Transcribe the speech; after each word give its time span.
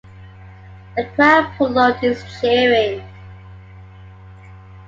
The 0.97 1.05
crowd 1.15 1.51
prolonged 1.57 2.03
its 2.03 2.23
cheering. 2.41 3.03